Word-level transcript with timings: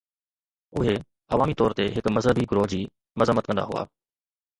اهي 0.77 0.95
عوامي 1.35 1.55
طور 1.59 1.73
تي 1.79 1.85
هڪ 1.97 2.13
مذهبي 2.15 2.45
گروهه 2.53 2.71
جي 2.73 2.81
مذمت 3.23 3.51
ڪندا 3.51 3.67
هئا. 3.69 3.85